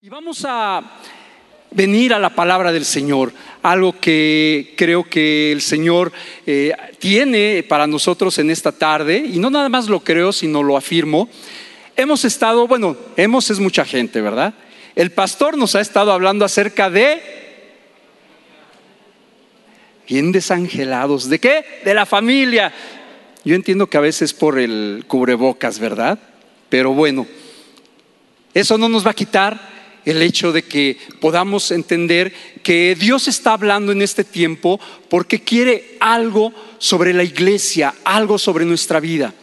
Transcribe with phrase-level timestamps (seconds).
[0.00, 0.80] Y vamos a
[1.72, 3.32] venir a la palabra del Señor,
[3.64, 6.12] algo que creo que el Señor
[6.46, 10.76] eh, tiene para nosotros en esta tarde, y no nada más lo creo, sino lo
[10.76, 11.28] afirmo.
[11.96, 14.54] Hemos estado, bueno, hemos es mucha gente, ¿verdad?
[14.94, 17.20] El pastor nos ha estado hablando acerca de...
[20.08, 21.64] Bien desangelados, ¿de qué?
[21.84, 22.72] De la familia.
[23.44, 26.20] Yo entiendo que a veces por el cubrebocas, ¿verdad?
[26.68, 27.26] Pero bueno,
[28.54, 29.77] eso no nos va a quitar
[30.10, 35.96] el hecho de que podamos entender que Dios está hablando en este tiempo porque quiere
[36.00, 39.34] algo sobre la iglesia, algo sobre nuestra vida.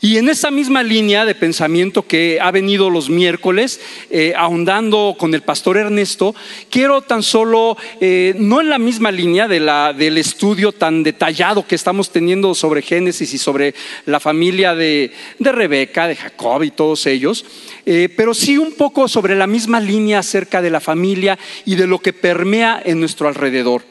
[0.00, 3.80] Y en esa misma línea de pensamiento que ha venido los miércoles,
[4.10, 6.36] eh, ahondando con el pastor Ernesto,
[6.70, 11.66] quiero tan solo, eh, no en la misma línea de la, del estudio tan detallado
[11.66, 13.74] que estamos teniendo sobre Génesis y sobre
[14.06, 17.44] la familia de, de Rebeca, de Jacob y todos ellos,
[17.84, 21.88] eh, pero sí un poco sobre la misma línea acerca de la familia y de
[21.88, 23.82] lo que permea en nuestro alrededor.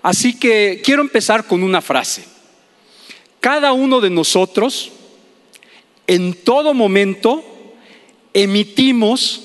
[0.00, 2.22] Así que quiero empezar con una frase.
[3.40, 4.92] Cada uno de nosotros,
[6.10, 7.44] en todo momento
[8.34, 9.42] emitimos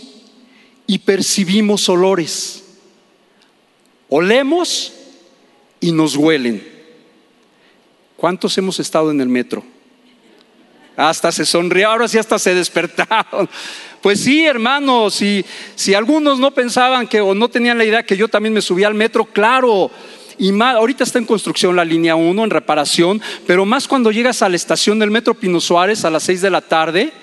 [0.87, 2.63] y percibimos olores.
[4.09, 4.91] Olemos
[5.79, 6.67] y nos huelen.
[8.17, 9.63] ¿Cuántos hemos estado en el metro?
[10.97, 13.47] Hasta se sonrió, ahora sí hasta se despertaron.
[14.01, 18.17] Pues sí, hermanos, si, si algunos no pensaban que o no tenían la idea que
[18.17, 19.91] yo también me subía al metro, claro,
[20.37, 24.41] y más, ahorita está en construcción la línea 1, en reparación, pero más cuando llegas
[24.41, 27.13] a la estación del Metro Pino Suárez a las 6 de la tarde,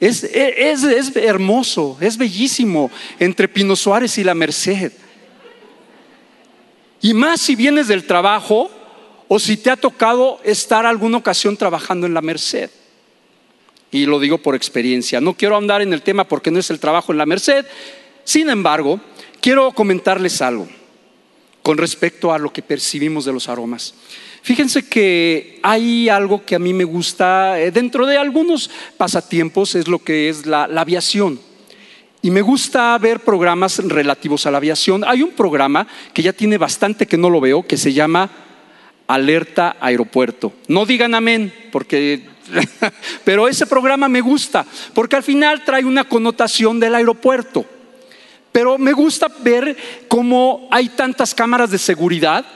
[0.00, 4.92] es, es, es hermoso, es bellísimo entre Pino Suárez y la Merced.
[7.00, 8.70] Y más si vienes del trabajo
[9.28, 12.70] o si te ha tocado estar alguna ocasión trabajando en la Merced.
[13.90, 15.20] Y lo digo por experiencia.
[15.20, 17.66] No quiero andar en el tema porque no es el trabajo en la Merced.
[18.24, 19.00] Sin embargo,
[19.40, 20.68] quiero comentarles algo
[21.64, 23.94] con respecto a lo que percibimos de los aromas.
[24.42, 29.88] Fíjense que hay algo que a mí me gusta, eh, dentro de algunos pasatiempos, es
[29.88, 31.40] lo que es la, aviación.
[32.20, 35.04] Y me gusta ver programas relativos a la aviación.
[35.06, 38.30] Hay un programa que ya tiene bastante que no lo veo, que se llama
[39.06, 40.52] Alerta Aeropuerto.
[40.68, 42.28] No digan amén, porque...
[43.24, 47.64] Pero ese programa me gusta, porque al final trae una connotación del aeropuerto.
[48.54, 49.76] Pero me gusta ver
[50.06, 52.46] cómo hay tantas cámaras de seguridad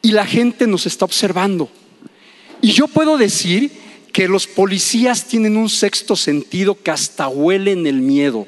[0.00, 1.68] y la gente nos está observando.
[2.62, 3.70] Y yo puedo decir
[4.10, 8.46] que los policías tienen un sexto sentido que hasta huelen el miedo.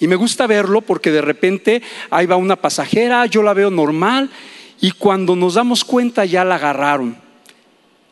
[0.00, 4.28] Y me gusta verlo porque de repente ahí va una pasajera, yo la veo normal
[4.80, 7.16] y cuando nos damos cuenta ya la agarraron.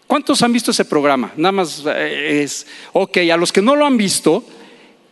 [0.06, 1.32] ¿Cuántos han visto ese programa?
[1.37, 4.44] Nada más eh, es, ok, a los que no lo han visto,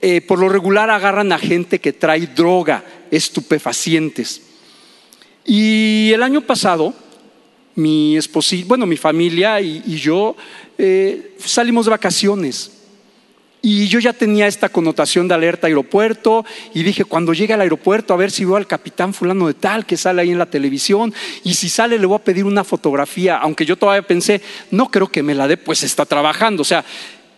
[0.04, 4.42] eh, por lo regular agarran a gente que trae droga, estupefacientes.
[5.44, 6.92] Y el año pasado,
[7.76, 10.34] mi esposa, bueno, mi familia y, yo
[10.76, 12.72] eh, salimos de vacaciones.
[13.64, 18.12] Y yo ya tenía esta connotación de alerta aeropuerto y dije, cuando llegue al aeropuerto,
[18.12, 21.14] a ver si veo al capitán fulano de tal que sale ahí en la televisión
[21.44, 24.40] y si sale le voy a pedir una fotografía, aunque yo todavía pensé,
[24.72, 26.62] no creo que me la dé, pues está trabajando.
[26.62, 26.84] O sea,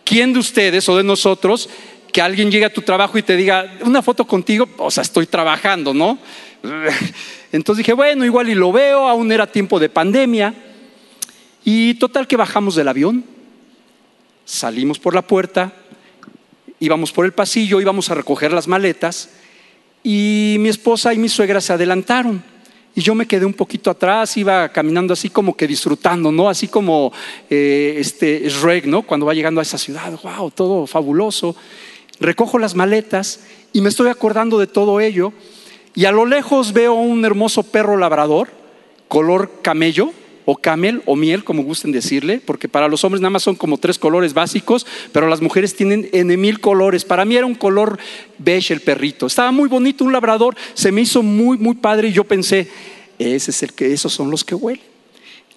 [0.03, 1.69] ¿quién de ustedes o de nosotros
[2.15, 5.27] que alguien llegue a tu trabajo y te diga, una foto contigo, o sea, estoy
[5.27, 6.17] trabajando, ¿no?
[7.51, 10.53] Entonces dije, bueno, igual y lo veo, aún era tiempo de pandemia.
[11.65, 13.25] Y total que bajamos del avión,
[14.45, 15.73] salimos por la puerta,
[16.79, 19.31] íbamos por el pasillo, íbamos a recoger las maletas
[20.01, 22.41] y mi esposa y mi suegra se adelantaron.
[22.95, 26.47] Y yo me quedé un poquito atrás, iba caminando así como que disfrutando, ¿no?
[26.47, 27.11] Así como
[27.49, 29.01] eh, este Shrek, ¿no?
[29.01, 31.57] Cuando va llegando a esa ciudad, wow, todo fabuloso
[32.19, 33.41] recojo las maletas
[33.73, 35.33] y me estoy acordando de todo ello
[35.95, 38.49] y a lo lejos veo un hermoso perro labrador,
[39.07, 40.11] color camello
[40.43, 43.77] o camel o miel, como gusten decirle, porque para los hombres nada más son como
[43.77, 47.03] tres colores básicos, pero las mujeres tienen en mil colores.
[47.05, 47.97] Para mí era un color
[48.37, 49.25] beige el perrito.
[49.25, 52.69] Estaba muy bonito, un labrador, se me hizo muy, muy padre y yo pensé,
[53.17, 54.83] es el que, esos son los que huelen.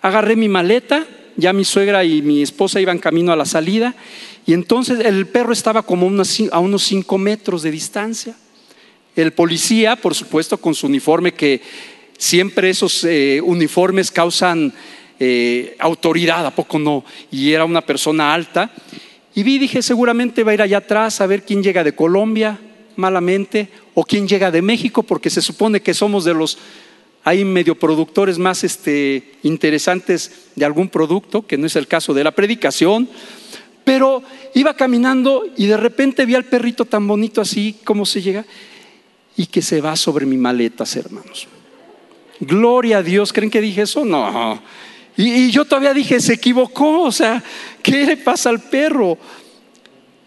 [0.00, 1.06] Agarré mi maleta,
[1.38, 3.94] ya mi suegra y mi esposa iban camino a la salida
[4.44, 8.34] y entonces el perro estaba como a unos cinco metros de distancia.
[9.14, 11.62] El policía, por supuesto, con su uniforme, que
[12.16, 14.72] siempre esos eh, uniformes causan
[15.20, 17.04] eh, autoridad, ¿a poco no?
[17.30, 18.72] Y era una persona alta.
[19.34, 22.58] Y vi, dije, seguramente va a ir allá atrás a ver quién llega de Colombia,
[22.96, 26.58] malamente, o quién llega de México, porque se supone que somos de los
[27.28, 32.24] hay medio productores más este, interesantes de algún producto, que no es el caso de
[32.24, 33.06] la predicación,
[33.84, 34.22] Pero
[34.54, 38.46] iba caminando y de repente vi al perrito tan bonito así como se llega
[39.36, 41.48] y que se va sobre mi maletas, hermanos.
[42.40, 44.06] Gloria a Dios, ¿creen que dije eso?
[44.06, 44.62] No.
[45.16, 47.42] Y, yo todavía dije, se equivocó, o sea,
[47.82, 49.18] ¿qué le pasa al perro?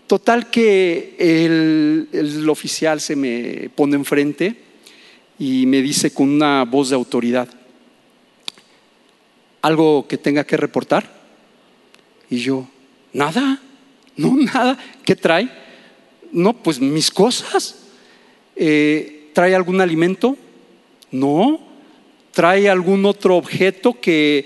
[0.06, 4.71] Total que el, el oficial se me pone enfrente
[5.40, 7.50] y me dice con una voz de autoridad,
[9.62, 11.10] ¿algo que tenga que reportar?
[12.30, 12.68] Y yo,
[13.14, 13.62] nada,
[14.16, 15.50] no, nada, ¿qué trae?
[16.32, 17.78] No, pues mis cosas.
[18.56, 20.38] Eh, ¿Trae algún alimento?
[21.12, 21.60] No.
[22.32, 24.46] ¿Trae algún otro objeto que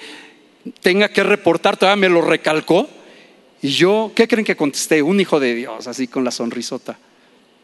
[0.81, 2.87] tenga que reportar, todavía me lo recalcó.
[3.61, 5.01] Y yo, ¿qué creen que contesté?
[5.01, 6.97] Un hijo de Dios, así con la sonrisota.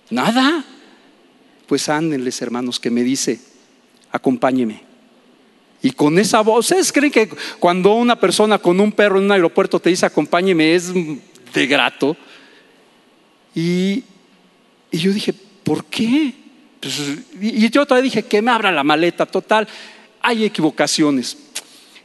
[0.10, 0.64] Nada.
[1.72, 3.40] Pues ándenles, hermanos, que me dice,
[4.12, 4.82] acompáñeme.
[5.82, 7.30] Y con esa voz, ¿ustedes creen que
[7.60, 12.18] cuando una persona con un perro en un aeropuerto te dice acompáñeme es de grato?
[13.56, 14.04] Y,
[14.92, 15.34] y yo dije,
[15.64, 16.34] ¿por qué?
[16.82, 17.00] Pues,
[17.40, 19.66] y yo todavía dije, que me abra la maleta, total,
[20.22, 21.38] hay equivocaciones.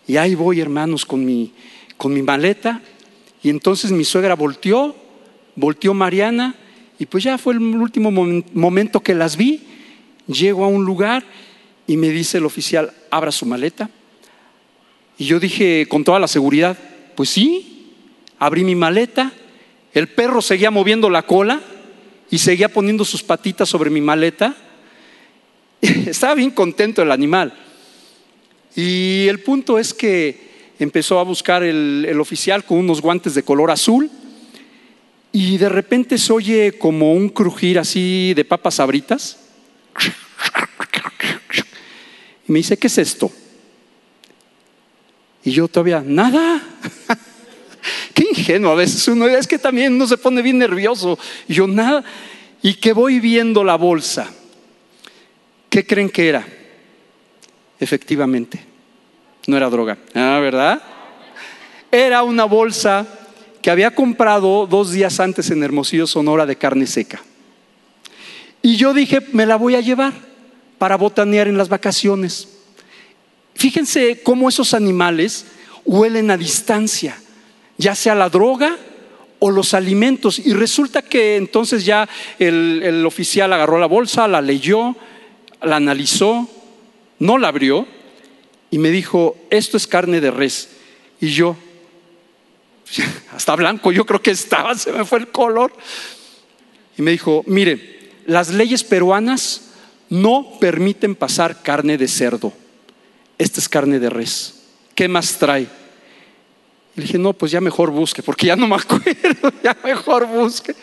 [0.06, 1.52] Y ahí voy, hermanos, con mi,
[1.96, 2.80] con mi maleta.
[3.42, 4.94] Y entonces mi suegra volteó,
[5.56, 6.54] volteó Mariana,
[6.98, 9.60] y pues ya fue el último momento que las vi.
[10.26, 11.24] Llego a un lugar
[11.86, 13.90] y me dice el oficial, abra su maleta.
[15.18, 16.76] Y yo dije con toda la seguridad,
[17.14, 17.92] pues sí,
[18.38, 19.32] abrí mi maleta.
[19.92, 21.60] El perro seguía moviendo la cola
[22.30, 24.56] y seguía poniendo sus patitas sobre mi maleta.
[25.80, 27.52] Estaba bien contento el animal.
[28.74, 33.70] Y el punto es que empezó a buscar el, oficial con unos guantes de color
[33.70, 34.10] azul
[35.38, 39.36] y de repente se oye como un crujir así de papas abritas.
[42.48, 43.30] Y me dice, ¿qué es esto?
[45.44, 46.62] Y yo todavía, nada.
[48.14, 51.18] Qué ingenuo a veces uno, es que también uno se pone bien nervioso.
[51.46, 52.02] Yo, nada.
[52.62, 54.32] Y que voy viendo la bolsa.
[55.68, 56.48] ¿Qué creen que era?
[57.78, 58.58] Efectivamente,
[59.48, 60.82] no era droga, ¿ah, ¿verdad?
[61.92, 63.25] Era una bolsa
[63.66, 67.20] que había comprado dos días antes en Hermosillo, Sonora, de carne seca.
[68.62, 70.12] Y yo dije, me la voy a llevar
[70.78, 72.46] para botanear en las vacaciones.
[73.56, 75.46] Fíjense cómo esos animales
[75.84, 77.20] huelen a distancia,
[77.76, 78.76] ya sea la droga
[79.40, 80.38] o los alimentos.
[80.38, 82.08] Y resulta que entonces ya
[82.38, 84.94] el, el oficial agarró la bolsa, la leyó,
[85.60, 86.48] la analizó
[87.18, 87.84] no la abrió
[88.70, 90.68] y me dijo, esto es carne de res.
[91.20, 91.56] Y yo,
[93.32, 95.72] hasta blanco, yo creo que estaba, se me fue el color.
[96.96, 99.70] Y me dijo, mire, las leyes peruanas
[100.08, 102.52] no permiten pasar carne de cerdo.
[103.38, 104.62] Esta es carne de res.
[104.94, 105.68] ¿Qué más trae?
[106.96, 110.74] le dije, no, pues ya mejor busque, porque ya no me acuerdo, ya mejor busque.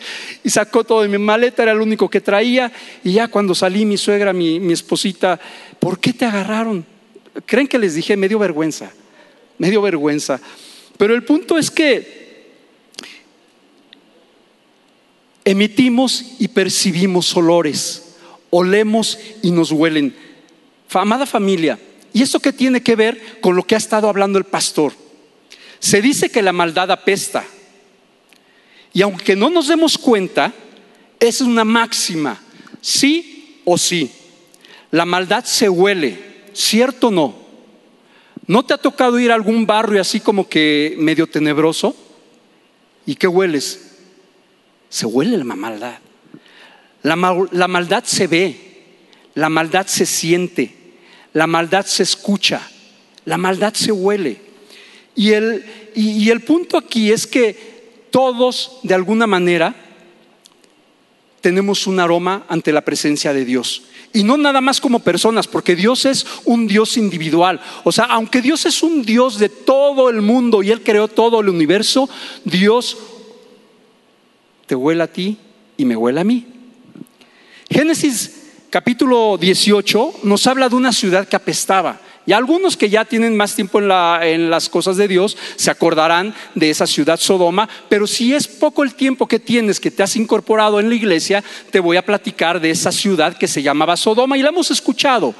[0.44, 2.72] Y sacó todo de mi maleta, era el único que traía.
[3.02, 5.40] Y ya cuando salí, mi suegra, mi, mi esposita,
[5.80, 6.86] ¿por qué te agarraron?
[7.46, 8.16] ¿Creen que les dije?
[8.16, 8.92] Me dio vergüenza,
[9.58, 10.40] me dio vergüenza.
[10.96, 12.24] Pero el punto es que
[15.44, 18.16] emitimos y percibimos olores,
[18.50, 20.14] olemos y nos huelen.
[20.90, 21.78] Amada familia,
[22.12, 24.92] ¿y eso qué tiene que ver con lo que ha estado hablando el pastor?
[25.80, 27.44] Se dice que la maldad apesta.
[28.92, 30.54] Y aunque no nos demos cuenta,
[31.18, 32.40] es una máxima,
[32.80, 34.10] sí o sí.
[34.92, 36.16] La maldad se huele,
[36.52, 37.43] ¿cierto o no?
[38.46, 41.96] ¿No te ha tocado ir a algún barrio así como que medio tenebroso?
[43.06, 43.98] ¿Y qué hueles?
[44.88, 45.98] Se huele la maldad.
[47.02, 47.16] La,
[47.52, 48.56] la maldad se ve,
[49.34, 50.74] la maldad se siente,
[51.34, 52.62] la maldad se escucha,
[53.24, 54.40] la maldad se huele.
[55.14, 59.74] Y el, y, el punto aquí es que todos, de alguna manera,
[61.40, 63.84] tenemos un aroma ante la presencia de Dios.
[64.14, 67.60] Y no nada más como personas, porque Dios es un Dios individual.
[67.82, 71.40] O sea, aunque Dios es un Dios de todo el mundo y Él creó todo
[71.40, 72.08] el universo,
[72.44, 72.96] Dios
[74.66, 75.36] te huele a ti
[75.76, 76.46] y me huele a mí.
[77.68, 82.00] Génesis capítulo 18 nos habla de una ciudad que apestaba.
[82.26, 86.70] Y algunos que ya tienen más tiempo en, las cosas de Dios se acordarán de
[86.70, 90.80] esa ciudad Sodoma, pero si es poco el tiempo que tienes, que te has incorporado
[90.80, 94.42] en la iglesia, te voy a platicar de esa ciudad que se llamaba Sodoma y
[94.42, 95.34] la hemos escuchado.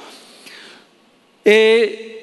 [1.43, 2.15] Eh,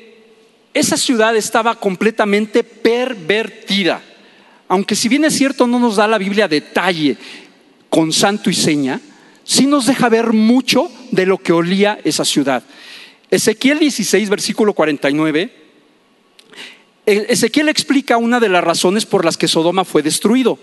[0.73, 4.01] esa ciudad estaba completamente pervertida,
[4.69, 7.17] aunque si bien es cierto no nos da la Biblia detalle
[7.91, 9.01] con santo y seña,
[9.45, 12.63] sí nos deja ver mucho de lo que olía esa ciudad.
[13.33, 15.51] Ezequiel 16, versículo 49.
[17.07, 20.59] Ezequiel explica una de las razones por las que Sodoma fue destruido.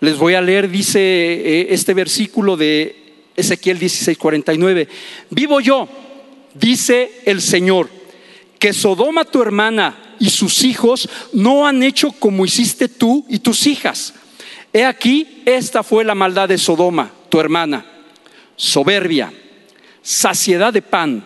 [0.00, 4.88] Les voy a leer, dice eh, este versículo de Ezequiel 16:49.
[5.30, 5.88] Vivo yo,
[6.54, 7.88] dice el Señor,
[8.58, 13.68] que Sodoma tu hermana y sus hijos no han hecho como hiciste tú y tus
[13.68, 14.14] hijas.
[14.72, 17.86] He aquí, esta fue la maldad de Sodoma, tu hermana.
[18.56, 19.32] Soberbia,
[20.02, 21.24] saciedad de pan,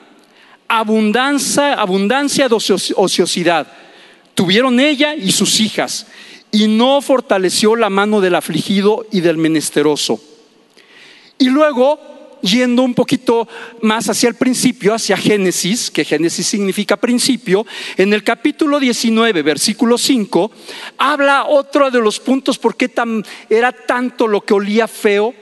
[0.69, 3.67] abundancia, abundancia de ociosidad.
[4.35, 6.07] Tuvieron ella y sus hijas,
[6.53, 10.21] y no fortaleció la mano del afligido y del menesteroso.
[11.39, 11.99] Y luego,
[12.43, 13.49] yendo un poquito
[13.83, 19.99] más hacia el principio, hacia Génesis, que Génesis significa principio, en el capítulo 19, versículo
[19.99, 20.51] 5,
[20.99, 25.35] habla otro de los puntos por qué tan, era tanto lo que olía feo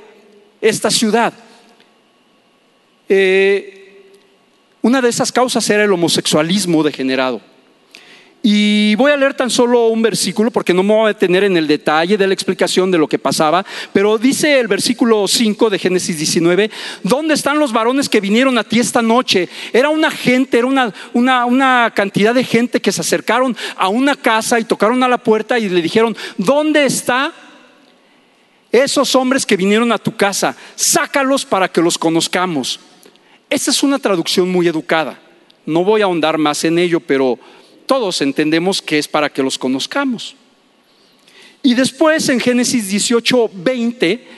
[0.61, 1.35] esta ciudad.
[3.09, 3.86] Eh,
[4.87, 7.41] una de esas causas era el homosexualismo degenerado.
[8.41, 11.57] Y voy a leer tan solo un versículo porque no me voy a detener en
[11.57, 15.81] el detalle de la explicación de lo que pasaba, pero dice el versículo 5 de
[15.81, 16.71] Génesis 19,
[17.03, 19.49] ¿dónde están los varones que vinieron a ti esta noche?
[19.73, 24.61] Era una gente, era una, una cantidad de gente que se acercaron a una casa
[24.61, 27.33] y tocaron a la puerta y le dijeron, ¿dónde está
[28.71, 30.55] esos hombres que vinieron a tu casa?
[30.77, 32.79] Sácalos para que los conozcamos.
[33.49, 35.21] Esa es una traducción muy educada.
[35.65, 37.39] No voy a ahondar más en ello, pero
[37.87, 40.35] todos entendemos que es para que los conozcamos.
[41.63, 44.29] Y después en Génesis 18, 20,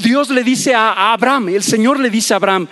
[0.00, 2.68] Dios le dice a, Abraham, el Señor le dice a Abraham,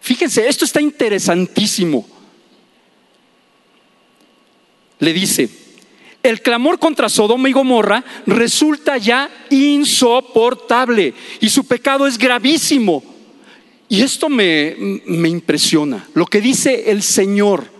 [0.00, 2.06] fíjense, esto está interesantísimo.
[4.98, 5.48] Le dice,
[6.22, 13.13] el clamor contra Sodoma y Gomorra resulta ya insoportable y su pecado es gravísimo.
[13.88, 16.06] Y esto me, me impresiona.
[16.14, 17.72] Lo que dice el Señor.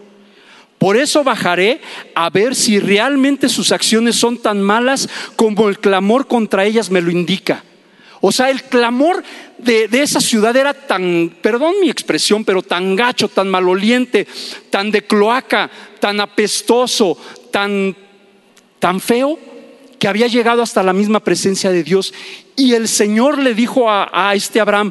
[0.78, 1.80] Por eso bajaré
[2.14, 7.00] a ver si realmente sus acciones son tan malas como el clamor contra ellas me
[7.00, 7.64] lo indica.
[8.26, 9.23] O sea, el clamor
[9.58, 14.26] de, esa ciudad era tan, perdón mi expresión, pero tan gacho, tan maloliente,
[14.70, 15.70] tan de cloaca,
[16.00, 17.18] tan apestoso,
[17.50, 17.94] tan,
[18.78, 19.38] tan feo,
[19.99, 22.14] que había llegado hasta la misma presencia de Dios.
[22.56, 24.90] Y el Señor le dijo a, a este Abraham,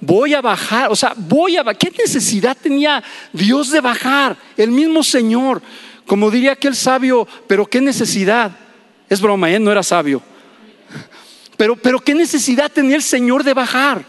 [0.00, 4.36] voy a bajar, o sea, voy a ¿Qué necesidad tenía Dios de bajar?
[4.56, 5.62] El mismo Señor,
[6.06, 8.56] como diría aquel sabio, pero qué necesidad.
[9.08, 9.58] Es broma, ¿eh?
[9.58, 10.22] no era sabio.
[11.56, 14.04] Pero, pero qué necesidad tenía el Señor de bajar.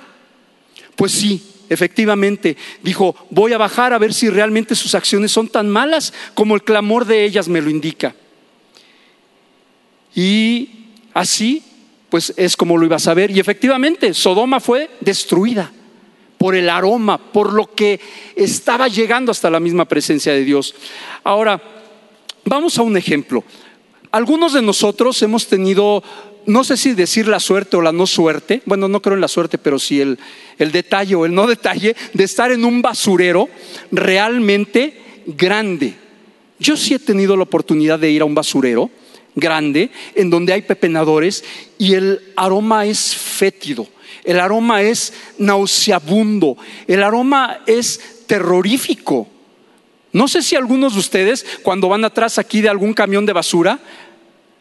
[0.96, 5.70] Pues sí, efectivamente, dijo, voy a bajar a ver si realmente sus acciones son tan
[5.70, 8.16] malas como el clamor de ellas me lo indica.
[10.16, 11.64] Y así,
[12.16, 13.30] pues es como lo iba a saber.
[13.30, 15.70] Y efectivamente, Sodoma fue destruida
[16.38, 18.00] por el aroma, por lo que
[18.38, 20.76] estaba llegando hasta la misma presencia de Dios.
[21.26, 21.62] Ahora,
[22.46, 23.44] vamos a un ejemplo.
[24.12, 26.02] Algunos de nosotros hemos tenido,
[26.46, 29.28] no sé si decir la suerte o la no suerte, bueno, no creo en la
[29.28, 30.18] suerte, pero sí el,
[30.58, 33.50] el detalle o el no detalle de estar en un basurero
[33.92, 35.96] realmente grande.
[36.60, 38.90] Yo sí he tenido la oportunidad de ir a un basurero
[39.36, 41.44] grande en donde hay pepenadores
[41.78, 43.88] y el aroma es fétido
[44.26, 49.28] el aroma es nauseabundo, el aroma es terrorífico.
[50.12, 53.80] No sé si algunos de ustedes, cuando van atrás aquí de algún camión de basura,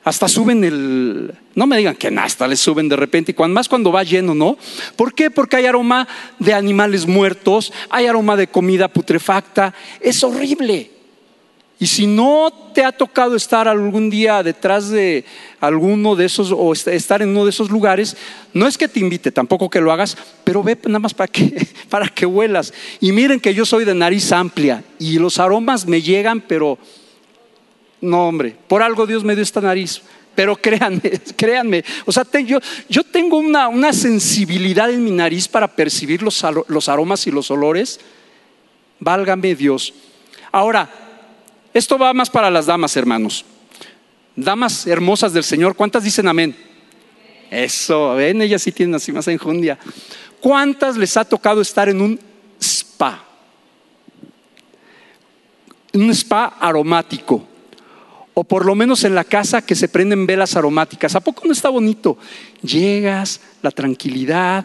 [0.05, 3.91] hasta suben el, no me digan que hasta les suben de repente, y más cuando
[3.91, 4.59] va lleno, ¿no?
[4.97, 5.31] ¿Por qué?
[5.31, 6.07] Porque hay aroma
[6.39, 10.91] de animales muertos, hay aroma de comida putrefacta, es horrible.
[11.85, 15.23] Y si no te ha tocado estar algún día detrás de
[15.61, 18.17] alguno de esos o estar en uno de esos lugares,
[18.55, 21.69] no es que te invite, tampoco que lo hagas, pero ve nada más para que,
[21.91, 22.73] para que huelas.
[23.03, 26.79] Y miren que yo soy de nariz amplia y los aromas me llegan, pero
[28.01, 30.01] no, hombre, por algo Dios me dio esta nariz.
[30.35, 35.69] Pero créanme, créanme, o sea, yo, yo, tengo una, una, sensibilidad en mi nariz para
[35.69, 38.01] percibir los, los aromas y los olores.
[39.01, 39.93] Válgame Dios.
[40.51, 41.04] Ahora,
[41.75, 43.45] esto va más para las damas, hermanos.
[44.37, 46.57] Damas hermosas del Señor, ¿cuántas dicen amén?
[47.51, 49.79] Eso, ven, ellas sí tienen así más enjundia.
[50.41, 52.21] ¿Cuántas les ha tocado estar en un
[52.61, 53.25] spa?
[55.93, 57.47] Un spa aromático.
[58.35, 61.15] O por lo menos en la casa que se prenden velas aromáticas.
[61.15, 62.19] ¿A poco no está bonito?
[62.63, 64.65] Llegas, la tranquilidad,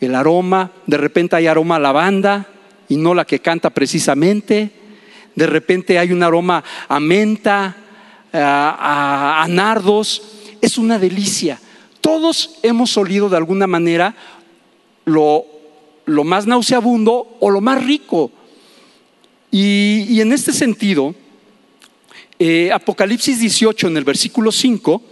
[0.00, 2.48] el aroma, de repente hay aroma a lavanda
[2.88, 4.79] y no la que canta precisamente
[5.34, 7.76] de repente hay un aroma a menta,
[8.32, 10.22] a, nardos,
[10.60, 11.60] es una delicia.
[12.00, 14.14] Todos hemos olido de alguna manera
[15.04, 15.44] lo,
[16.06, 18.30] más nauseabundo o lo más rico.
[19.50, 21.14] Y, en este sentido,
[22.38, 25.02] eh, Apocalipsis 18 en el versículo 5,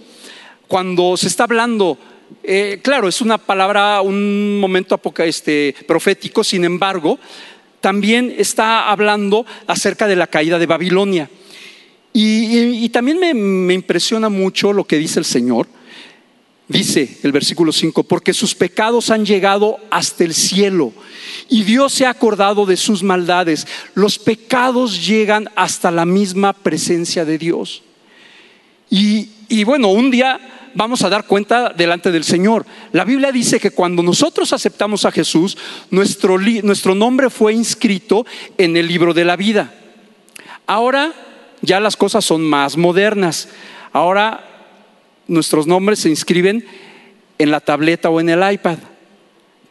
[0.66, 1.98] cuando se está hablando,
[2.42, 7.18] eh, claro, es una palabra, un momento este, profético, sin embargo,
[7.80, 11.30] también está hablando acerca de la caída de Babilonia.
[12.12, 15.68] Y, también me, impresiona mucho lo que dice el Señor.
[16.66, 20.92] Dice el versículo 5, porque sus pecados han llegado hasta el cielo
[21.48, 23.66] y Dios se ha acordado de sus maldades.
[23.94, 27.82] Los pecados llegan hasta la misma presencia de Dios.
[28.90, 30.40] Y, bueno, un día
[30.74, 32.66] vamos a dar cuenta delante del Señor.
[32.92, 35.56] La Biblia dice que cuando nosotros aceptamos a Jesús,
[35.90, 39.74] nuestro, nuestro nombre fue inscrito en el libro de la vida.
[40.66, 41.12] Ahora
[41.60, 43.48] ya las cosas son más modernas.
[43.92, 44.44] Ahora
[45.26, 46.64] nuestros nombres se inscriben
[47.38, 48.78] en la tableta o en el iPad.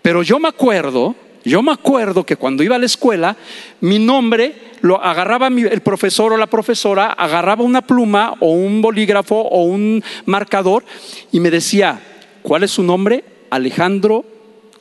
[0.01, 1.15] Pero yo me acuerdo
[1.47, 3.37] yo me acuerdo que cuando iba a la escuela,
[3.81, 9.35] mi nombre lo agarraba el profesor o la profesora, agarraba una pluma o un bolígrafo
[9.35, 10.83] o un marcador
[11.31, 11.99] y me decía,
[12.41, 13.23] ¿cuál es su nombre?
[13.49, 14.25] Alejandro,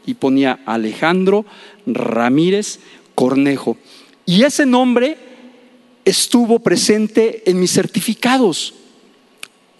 [0.05, 1.45] y ponía Alejandro
[1.87, 2.81] Ramírez
[3.15, 3.77] Cornejo.
[4.25, 5.17] Y ese nombre
[6.05, 8.75] estuvo presente en mis certificados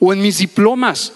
[0.01, 1.13] o en mis diplomas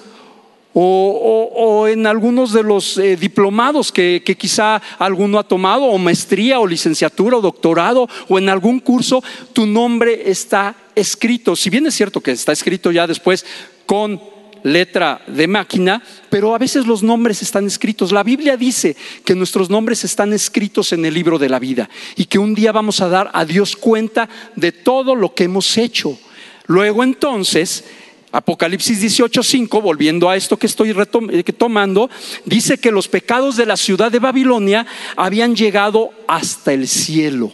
[0.72, 6.60] o, en algunos de los eh, diplomados que, que, quizá alguno ha tomado, o maestría,
[6.60, 9.22] o licenciatura, o doctorado, o en algún curso,
[9.52, 11.56] tu nombre está escrito.
[11.56, 13.44] Si bien es cierto que está escrito ya después
[13.86, 14.20] con
[14.62, 18.12] letra de máquina, pero a veces los nombres están escritos.
[18.12, 22.26] La Biblia dice que nuestros nombres están escritos en el libro de la vida y
[22.26, 26.18] que un día vamos a dar a Dios cuenta de todo lo que hemos hecho.
[26.66, 27.84] Luego entonces
[28.32, 32.08] Apocalipsis 18:5, volviendo a esto que estoy eh, tomando,
[32.44, 37.52] dice que los pecados de la ciudad de Babilonia habían llegado hasta el cielo.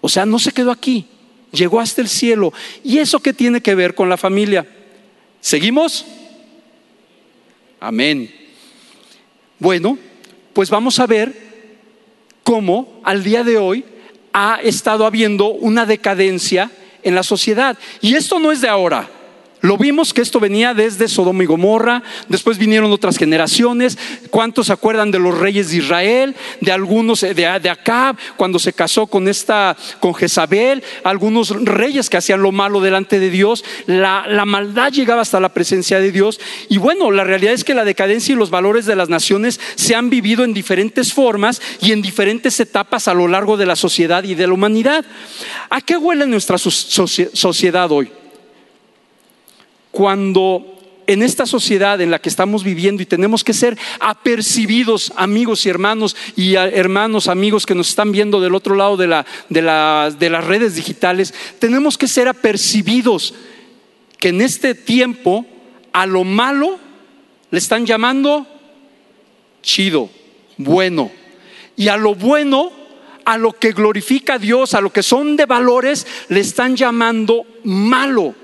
[0.00, 1.06] O sea, no se quedó aquí,
[1.50, 2.52] llegó hasta el cielo.
[2.84, 4.66] ¿Y eso qué tiene que ver con la familia?
[5.40, 6.04] ¿Seguimos?
[7.80, 8.30] Amén.
[9.58, 9.98] Bueno,
[10.52, 11.34] pues vamos a ver
[12.42, 13.84] cómo al día de hoy
[14.32, 16.70] ha estado habiendo una decadencia
[17.02, 17.78] en la sociedad.
[18.00, 19.08] Y esto no es de ahora.
[19.62, 23.96] Lo vimos que esto venía desde Sodoma y Gomorra, después vinieron otras generaciones.
[24.28, 26.34] ¿Cuántos se acuerdan de los reyes de Israel?
[26.60, 32.16] De algunos eh, de, Acab, cuando se casó con esta, con Jezabel, algunos reyes que
[32.16, 33.64] hacían lo malo delante de Dios.
[33.86, 36.40] La maldad llegaba hasta la presencia de Dios.
[36.68, 39.94] Y bueno, la realidad es que la decadencia y los valores de las naciones se
[39.94, 44.24] han vivido en diferentes formas y en diferentes etapas a lo largo de la sociedad
[44.24, 45.04] y de la humanidad.
[45.70, 48.10] ¿A qué huele nuestra sociedad hoy?
[49.92, 50.72] Cuando
[51.06, 55.68] en esta sociedad en la que estamos viviendo y tenemos que ser apercibidos, amigos y
[55.68, 60.74] hermanos y hermanos, amigos que nos están viendo del otro lado de, de las redes
[60.74, 63.34] digitales, tenemos que ser apercibidos
[64.18, 65.46] que en este tiempo
[65.92, 66.78] a lo malo
[67.50, 68.46] le están llamando
[69.62, 70.08] chido,
[70.56, 71.10] bueno,
[71.76, 72.70] y a lo bueno,
[73.24, 77.44] a lo que glorifica a Dios, a lo que son de valores, le están llamando
[77.64, 78.34] malo.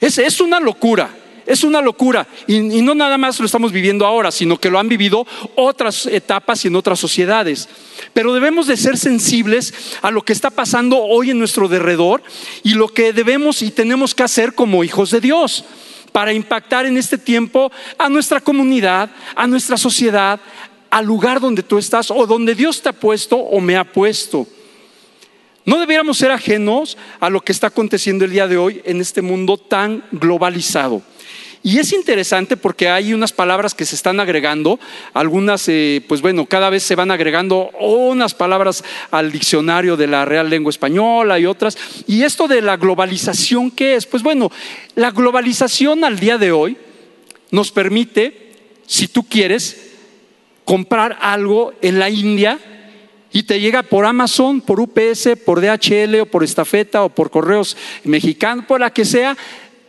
[0.00, 1.10] Es, una locura.
[1.46, 2.26] Es una locura.
[2.46, 6.06] Y, y, no nada más lo estamos viviendo ahora, sino que lo han vivido otras
[6.06, 7.68] etapas y en otras sociedades.
[8.12, 12.22] Pero debemos de ser sensibles a lo que está pasando hoy en nuestro derredor
[12.62, 15.64] y lo que debemos y tenemos que hacer como hijos de Dios
[16.12, 20.40] para impactar en este tiempo a nuestra comunidad, a nuestra sociedad,
[20.90, 24.46] al lugar donde tú estás o donde Dios te ha puesto o me ha puesto.
[25.70, 29.22] No debiéramos ser ajenos a lo que está aconteciendo el día de hoy en este
[29.22, 31.00] mundo tan globalizado.
[31.62, 34.80] Y es interesante porque hay unas palabras que se están agregando,
[35.14, 40.24] algunas, eh, pues bueno, cada vez se van agregando unas palabras al diccionario de la
[40.24, 41.78] Real Lengua Española y otras.
[42.08, 44.06] Y esto de la globalización, ¿qué es?
[44.06, 44.50] Pues bueno,
[44.96, 46.76] la globalización al día de hoy
[47.52, 48.56] nos permite,
[48.88, 49.92] si tú quieres,
[50.64, 52.58] comprar algo en la India
[53.32, 57.76] y te llega por Amazon, por UPS, por DHL o por estafeta o por correos
[58.04, 59.36] mexicanos, por la que sea,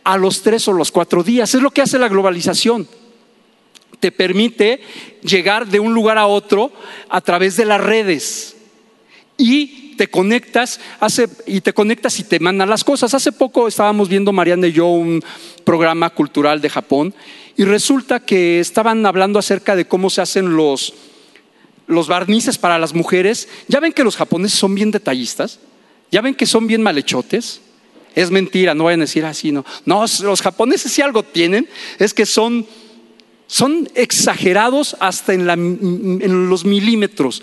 [0.04, 1.54] a los tres o los cuatro días.
[1.54, 2.86] Es lo que hace la globalización.
[4.00, 4.80] Te permite
[5.22, 6.72] llegar de un lugar a otro
[7.08, 8.56] a través de las redes
[9.36, 13.14] y te conectas hace, y te conectas y te mandan las cosas.
[13.14, 15.22] Hace poco estábamos viendo Mariana y yo un
[15.64, 17.14] programa cultural de Japón
[17.56, 20.94] y resulta que estaban hablando acerca de cómo se hacen los
[21.92, 25.60] los barnices para las mujeres, ya ven que los japoneses son bien detallistas,
[26.10, 27.60] ya ven que son bien malhechotes.
[28.14, 29.64] Es mentira, no vayan a decir así, no.
[29.86, 32.66] No, los japoneses si algo tienen, es que son,
[33.46, 37.42] son exagerados hasta en, en los milímetros.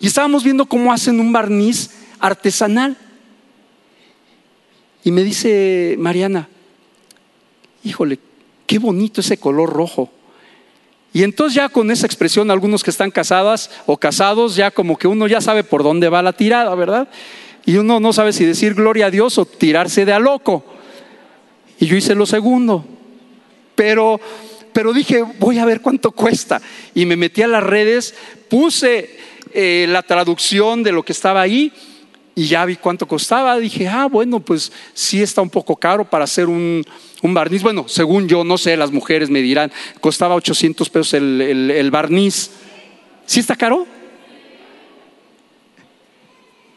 [0.00, 2.96] Y estábamos viendo cómo hacen un barniz artesanal.
[5.04, 6.48] Y me dice Mariana,
[7.84, 8.18] híjole,
[8.66, 10.10] qué bonito ese color rojo.
[11.16, 15.08] Y entonces ya con esa expresión, algunos que están casadas o casados, ya como que
[15.08, 17.08] uno ya sabe por dónde va la tirada, ¿verdad?
[17.64, 20.62] Y uno no sabe si decir gloria a Dios o tirarse de a loco.
[21.80, 22.84] Y yo hice lo segundo.
[23.74, 24.20] Pero,
[24.74, 26.60] pero dije, voy a ver cuánto cuesta.
[26.94, 28.14] Y me metí a las redes,
[28.50, 29.18] puse
[29.54, 31.72] eh, la traducción de lo que estaba ahí
[32.38, 33.58] y ya vi cuánto costaba.
[33.58, 36.84] Dije, ah, bueno, pues sí está un poco caro para hacer un,
[37.22, 37.62] barniz.
[37.62, 42.50] Bueno, según yo, no sé, las mujeres me dirán, costaba 800 pesos el, barniz.
[43.24, 43.86] ¿Sí está caro?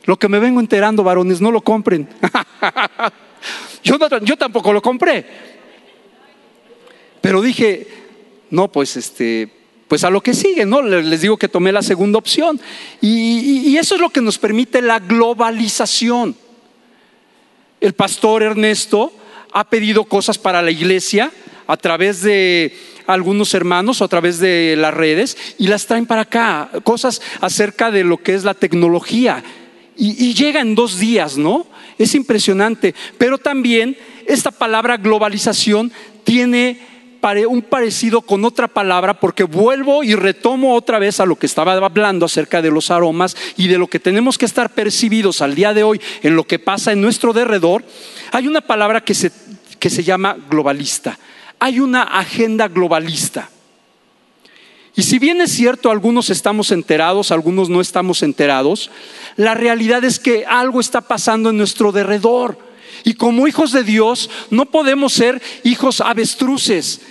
[0.06, 2.08] Lo que me vengo enterando, varones, no lo compren.
[3.84, 5.26] yo, yo tampoco lo compré.
[7.20, 7.86] Pero dije,
[8.50, 9.59] no, pues este,
[9.90, 10.84] pues a lo que sigue, ¿no?
[10.84, 12.62] Les digo que tomé la segunda opción.
[13.02, 16.36] Y, eso es lo que nos permite la globalización.
[17.82, 19.12] El pastor Ernesto
[19.52, 21.32] ha pedido cosas para la iglesia
[21.66, 26.22] a través de algunos hermanos o a través de las redes y las traen para
[26.22, 29.44] acá, cosas acerca de lo que es la tecnología.
[29.98, 31.66] Y, y llega en dos días, ¿no?
[31.98, 32.94] Es impresionante.
[33.18, 33.98] Pero también
[34.28, 35.92] esta palabra globalización
[36.24, 36.80] tiene
[37.48, 41.74] un parecido con otra palabra porque vuelvo y retomo otra vez a lo que estaba
[41.74, 45.74] hablando acerca de los aromas y de lo que tenemos que estar percibidos al día
[45.74, 47.84] de hoy en lo que pasa en nuestro derredor.
[48.32, 49.32] Hay una palabra que se,
[49.80, 51.20] que se llama globalista.
[51.60, 53.50] Hay una agenda globalista.
[54.96, 58.90] Y si bien es cierto, algunos estamos enterados, algunos no estamos enterados,
[59.36, 62.69] la realidad es que algo está pasando en nuestro derredor.
[63.04, 67.02] Y como hijos de Dios no podemos ser hijos avestruces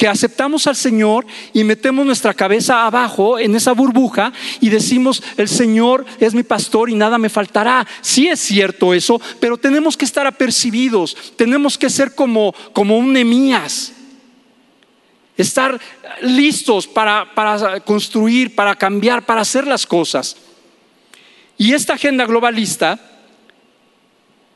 [0.00, 5.46] que aceptamos al Señor y metemos nuestra cabeza abajo en esa burbuja y decimos, el
[5.46, 7.86] Señor es mi pastor y nada me faltará.
[8.00, 13.12] Sí es cierto eso, pero tenemos que estar apercibidos, tenemos que ser como, como un
[13.12, 13.92] Nemías.
[15.36, 15.78] Estar
[16.22, 20.34] listos para, para construir, para cambiar, para hacer las cosas.
[21.58, 22.98] Y esta agenda globalista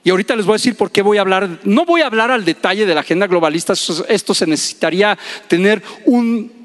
[0.05, 1.61] y ahorita les voy a decir por qué voy a hablar.
[1.65, 6.65] No voy a hablar al detalle de la agenda globalista, esto se necesitaría tener un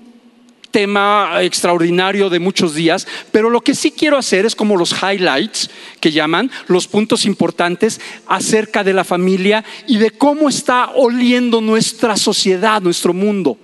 [0.72, 5.70] tema extraordinario de muchos días, pero lo que sí quiero hacer es como los highlights
[6.00, 12.18] que llaman, los puntos importantes acerca de la familia y de cómo está oliendo nuestra
[12.18, 13.58] sociedad, nuestro mundo.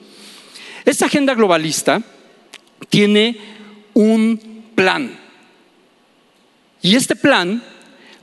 [0.85, 2.01] Esta agenda globalista
[2.89, 3.37] tiene
[3.93, 5.19] un plan
[6.81, 7.63] y este plan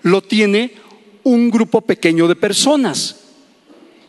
[0.03, 0.82] lo tiene
[1.25, 3.17] un grupo pequeño de personas.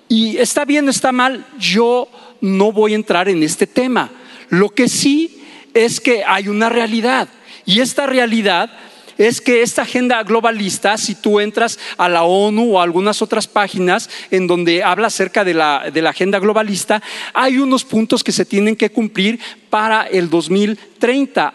[0.07, 2.07] Y está bien, está mal, yo
[2.41, 4.11] no voy a entrar en este tema.
[4.49, 7.29] Lo que sí es que hay una realidad.
[7.65, 8.69] Y esta realidad
[9.17, 13.47] es que esta agenda globalista, si tú entras a la ONU o a algunas otras
[13.47, 17.01] páginas en donde habla acerca de la, de la agenda globalista,
[17.33, 20.92] hay unos puntos que se tienen que cumplir para el 2030.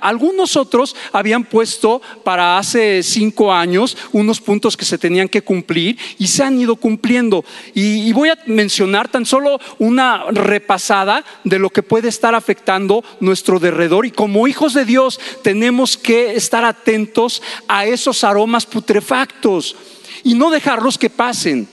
[0.00, 5.96] Algunos otros habían puesto para hace cinco años unos puntos que se tenían que cumplir
[6.18, 7.44] y se han ido cumpliendo.
[7.74, 13.58] Y, voy a mencionar tan solo una repasada de lo que puede estar afectando nuestro
[13.58, 14.04] derredor.
[14.04, 19.76] Y como hijos de Dios tenemos que estar atentos a esos aromas putrefactos
[20.24, 21.68] y no dejarlos que pasen.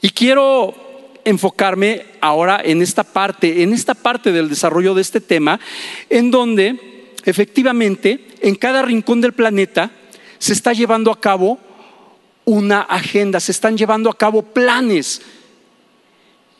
[0.00, 0.74] Y quiero
[1.24, 5.60] enfocarme ahora en esta parte, en esta parte del desarrollo de este tema,
[6.10, 9.90] en donde efectivamente en cada rincón del planeta
[10.38, 11.58] se está llevando a cabo
[12.44, 15.22] una agenda, se están llevando a cabo planes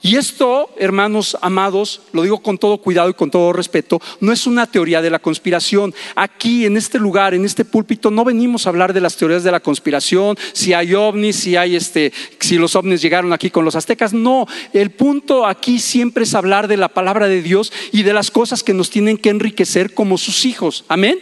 [0.04, 4.48] y esto, hermanos amados, lo digo con todo cuidado y con todo respeto, no es
[4.48, 5.94] una teoría de la conspiración.
[6.16, 9.52] Aquí, en este lugar, en este púlpito, no venimos a hablar de las teorías de
[9.52, 13.76] la conspiración, si hay ovnis, si hay este, si los ovnis llegaron aquí con los
[13.76, 14.12] aztecas.
[14.12, 18.32] No, el punto aquí siempre es hablar de la palabra de Dios y de las
[18.32, 20.84] cosas que nos tienen que enriquecer como sus hijos.
[20.88, 21.20] Amén.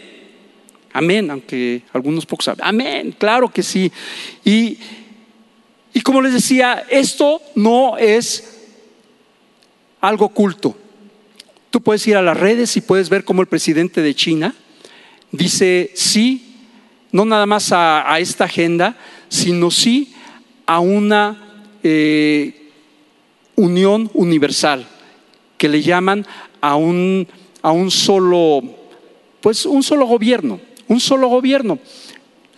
[0.95, 2.65] Amén, aunque algunos pocos saben.
[2.65, 3.93] Amén, claro que sí.
[4.43, 4.79] Y,
[5.93, 8.57] y como les decía, esto no es
[10.01, 10.77] algo oculto.
[11.71, 14.55] Tú puedes ir a las redes y puedes ver cómo el presidente de China
[15.31, 16.57] dice sí,
[17.13, 18.97] no nada más a, esta agenda,
[19.29, 20.13] sino sí
[20.67, 22.71] a una eh,
[23.57, 24.87] unión universal,
[25.57, 26.27] que le llaman
[26.61, 27.27] a un,
[27.63, 28.63] a un solo,
[29.41, 31.79] pues un solo gobierno, un solo gobierno.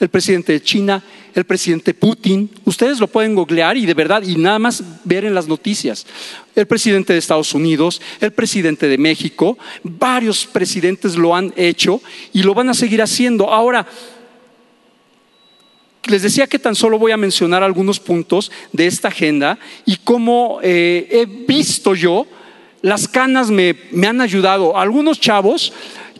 [0.01, 1.03] El presidente de China
[1.35, 5.35] el presidente Putin, ustedes lo pueden googlear y de verdad, y nada más ver en
[5.35, 6.07] las noticias.
[6.55, 12.01] El presidente de Estados Unidos, el presidente de México, varios presidentes lo han hecho
[12.33, 13.51] y lo van a seguir haciendo.
[13.51, 13.87] Ahora,
[16.05, 20.59] les decía que tan solo voy a mencionar algunos puntos de esta agenda y cómo
[20.63, 22.27] eh, he visto yo,
[22.83, 24.77] las canas me, me han ayudado.
[24.77, 25.73] Algunos chavos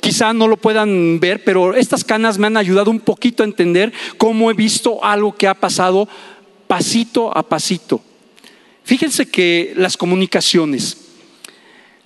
[0.03, 3.93] quizá no lo puedan ver, pero estas canas me han ayudado un poquito a entender
[4.19, 6.09] cómo he visto algo que ha pasado
[6.67, 8.03] pasito a pasito.
[8.83, 10.97] Fíjense que las comunicaciones,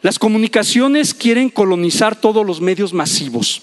[0.02, 3.62] las comunicaciones quieren colonizar todos los medios masivos.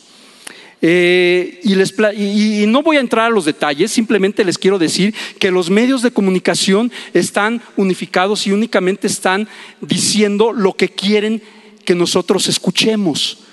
[0.81, 5.69] Eh, y, no voy a entrar a los detalles, simplemente les quiero decir que los
[5.69, 9.47] medios de comunicación están unificados y únicamente están
[9.79, 11.41] diciendo lo que quieren
[11.85, 13.43] que nosotros escuchemos.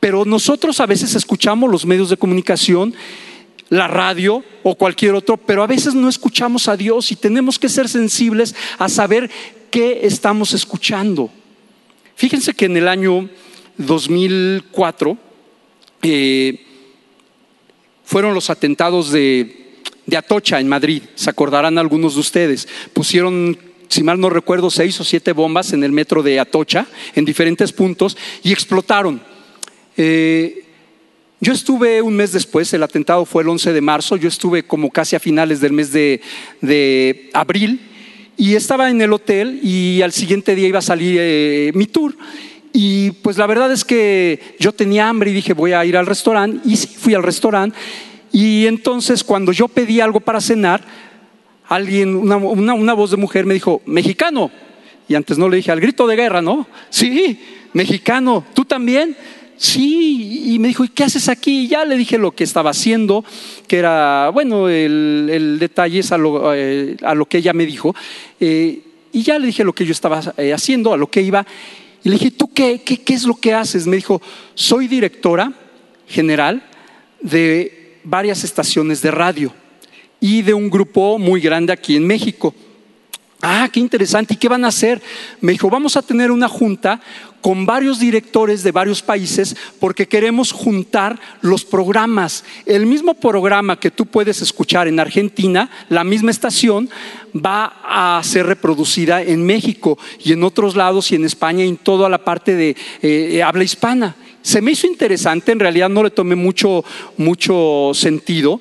[0.00, 2.94] Pero nosotros a veces escuchamos los medios de comunicación,
[3.68, 7.68] la radio o cualquier otro, pero a veces no escuchamos a Dios y tenemos que
[7.68, 9.30] ser sensibles a saber
[9.70, 11.30] qué estamos escuchando.
[12.16, 13.30] Fíjense que en el año
[13.76, 15.16] 2004,
[16.02, 16.66] eh,
[18.04, 19.56] fueron los atentados de,
[20.16, 22.66] Atocha en Madrid, se acordarán algunos de ustedes.
[22.92, 23.56] Pusieron
[23.88, 27.72] si mal no recuerdo, seis o siete bombas en el metro de Atocha, en diferentes
[27.72, 29.22] puntos, y explotaron.
[30.02, 30.64] Eh,
[31.40, 34.88] yo estuve un mes después, el atentado fue el 11 de marzo, yo estuve como
[34.88, 37.82] casi a finales del mes de, abril,
[38.38, 42.16] y estaba en el hotel y al siguiente día iba a salir eh, mi tour.
[42.72, 46.06] Y pues la verdad es que yo tenía hambre y dije voy a ir al
[46.06, 47.76] restaurante y sí, fui al restaurante
[48.32, 50.82] y entonces cuando yo pedí algo para cenar,
[51.68, 54.50] alguien, una, una, voz de mujer me dijo, mexicano.
[55.08, 56.66] Y antes no le dije, al grito de guerra, ¿no?
[56.88, 57.38] Sí,
[57.74, 59.14] mexicano, ¿tú también?
[59.62, 61.64] Sí, y me dijo, ¿y qué haces aquí?
[61.64, 63.22] Y ya le dije lo que estaba haciendo,
[63.68, 67.94] que era, bueno, el, detalle es a lo, eh, a lo, que ella me dijo.
[68.40, 68.80] Eh,
[69.12, 71.46] y ya le dije lo que yo estaba eh, haciendo, a lo que iba.
[72.02, 73.86] Y le dije, ¿tú qué, qué, qué es lo que haces?
[73.86, 74.22] Me dijo,
[74.54, 75.52] soy directora
[76.06, 76.66] general
[77.20, 79.52] de varias estaciones de radio
[80.20, 82.54] y de un grupo muy grande aquí en México.
[83.42, 84.34] Ah, qué interesante.
[84.34, 85.00] ¿Y qué van a hacer?
[85.40, 87.00] Me dijo, vamos a tener una junta
[87.40, 92.44] con varios directores de varios países porque queremos juntar los programas.
[92.66, 96.90] El mismo programa que tú puedes escuchar en Argentina, la misma estación,
[97.34, 101.76] va a ser reproducida en México y en otros lados y en España y en
[101.78, 104.16] toda la parte de eh, habla hispana.
[104.42, 106.84] Se me hizo interesante, en realidad no le tomé mucho,
[107.16, 108.60] mucho sentido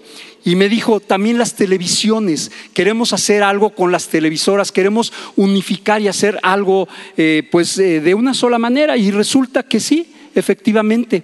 [0.49, 6.07] y me dijo, también las televisiones, queremos hacer algo con las televisoras, queremos unificar y
[6.07, 8.97] hacer algo eh, pues eh, de una sola manera.
[8.97, 11.21] Y resulta que sí, efectivamente.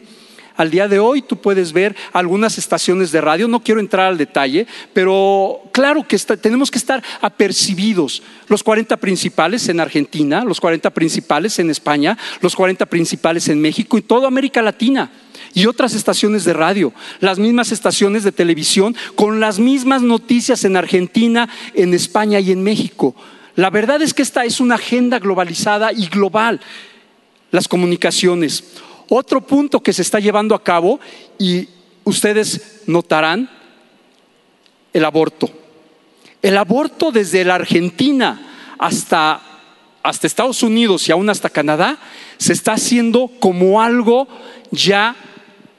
[0.58, 4.20] Al día de hoy tú puedes ver algunas estaciones de radio, no quiero entrar al
[4.20, 8.22] detalle, pero claro que tenemos que estar apercibidos.
[8.48, 13.98] Los 40 principales en Argentina, los 40 principales en España, los 40 principales en México
[13.98, 15.10] y toda América Latina
[15.56, 20.76] y otras estaciones de radio, las mismas estaciones de televisión, con las mismas noticias en
[20.76, 23.16] Argentina, en España y en México.
[23.56, 26.60] La verdad es que esta es una agenda globalizada y global,
[27.52, 28.66] las comunicaciones.
[29.08, 31.00] Otro punto que se está llevando a cabo,
[31.40, 31.70] y
[32.04, 33.50] ustedes notarán,
[34.92, 35.50] el aborto.
[36.42, 39.42] El aborto desde la Argentina hasta,
[40.04, 41.98] hasta Estados Unidos y aún hasta Canadá
[42.38, 44.28] se está haciendo como algo
[44.72, 45.16] ya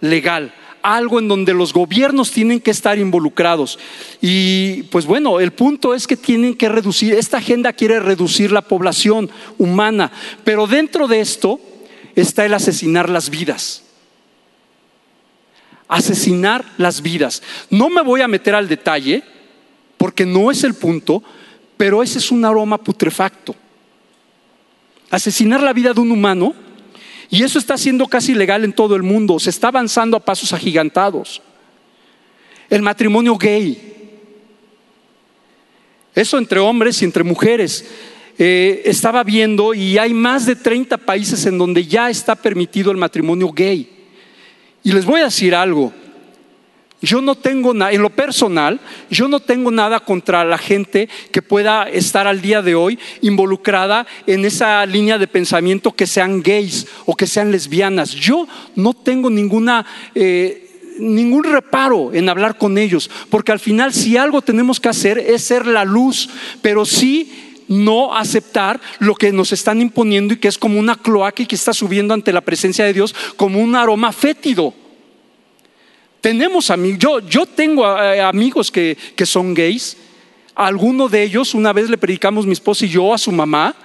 [0.01, 3.79] legal, algo en donde los gobiernos tienen que estar involucrados.
[4.21, 8.63] Y pues bueno, el punto es que tienen que reducir, esta agenda quiere reducir la
[8.63, 9.29] población
[9.59, 10.13] humana,
[10.45, 11.61] pero dentro de esto
[12.15, 13.83] está el asesinar las vidas.
[15.89, 17.43] Asesinar las vidas.
[17.71, 19.23] No me voy a meter al detalle,
[19.99, 21.23] porque no es el punto,
[21.77, 23.55] pero ese es un aroma putrefacto.
[25.11, 26.66] Asesinar la vida de un humano
[27.31, 30.53] y eso está siendo casi legal en todo el mundo, se está avanzando a pasos
[30.53, 31.43] agigantados.
[32.69, 33.97] El matrimonio gay,
[36.15, 37.85] eso entre hombres y entre mujeres.
[38.39, 42.97] Eh, estaba viendo y hay más de 30 países en donde ya está permitido el
[42.97, 43.89] matrimonio gay.
[44.83, 45.93] Y les voy a decir algo,
[47.03, 48.81] yo no tengo nada, en lo personal,
[49.11, 54.07] yo no tengo nada contra la gente que pueda estar al día de hoy involucrada
[54.27, 58.11] en esa línea de pensamiento que sean gays o que sean lesbianas.
[58.13, 59.85] Yo no tengo ninguna...
[60.15, 60.63] Eh,
[60.99, 65.43] ningún reparo en hablar con ellos, porque al final si algo tenemos que hacer es
[65.43, 66.31] ser la luz,
[66.63, 71.45] pero sí no aceptar lo que nos están imponiendo y que es como una cloaca
[71.45, 74.73] que está subiendo ante la presencia de Dios como un aroma fétido.
[76.27, 79.97] Tenemos amigos, yo, yo tengo eh, amigos que, son gays.
[80.57, 83.77] alguno de ellos, una vez le predicamos mi esposa y yo a su mamá,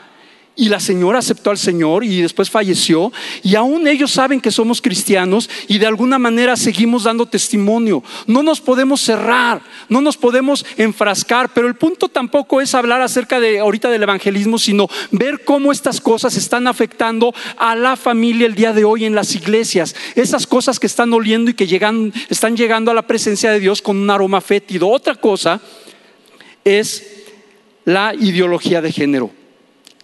[0.62, 4.80] y la señora aceptó al Señor y después falleció y aún ellos saben que somos
[4.80, 8.04] cristianos y de alguna manera seguimos dando testimonio.
[8.28, 13.40] No nos podemos cerrar, no nos podemos enfrascar, pero el punto tampoco es hablar acerca
[13.40, 18.54] de ahorita del evangelismo, sino ver cómo estas cosas están afectando a la familia el
[18.54, 19.96] día de hoy en las iglesias.
[20.14, 21.66] Esas cosas que están oliendo y que
[22.30, 24.90] están llegando a la presencia de Dios con un aroma fétido.
[24.90, 25.60] Otra cosa
[26.64, 27.04] es
[27.84, 29.41] la ideología de género.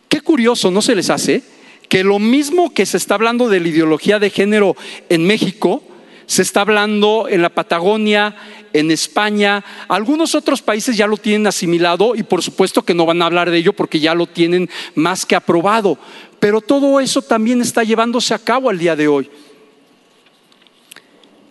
[0.07, 1.43] Qué curioso, ¿no se les hace?
[1.89, 4.75] Que lo mismo que se está hablando de la ideología de género
[5.09, 5.83] en México,
[6.25, 8.35] se está hablando en la Patagonia,
[8.73, 13.21] en España, algunos otros países ya lo tienen asimilado y por supuesto que no van
[13.21, 15.97] a hablar de ello porque ya lo tienen más que aprobado.
[16.39, 19.29] Pero todo eso también está llevándose a cabo al día de hoy.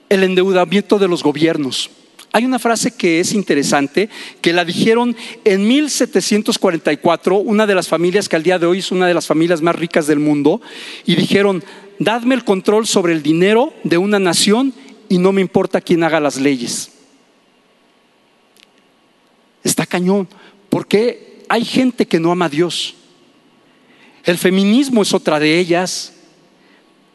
[0.08, 1.90] El endeudamiento de los gobiernos.
[2.36, 4.10] Hay una frase que es interesante,
[4.42, 8.92] que la dijeron en 1744, una de las familias que al día de hoy es
[8.92, 10.60] una de las familias más ricas del mundo,
[11.06, 11.64] y dijeron,
[11.98, 14.74] dadme el control sobre el dinero de una nación
[15.08, 16.90] y no me importa quién haga las leyes.
[19.64, 20.28] Está cañón,
[20.68, 22.96] porque hay gente que no ama a Dios.
[24.24, 26.12] El feminismo es otra de ellas.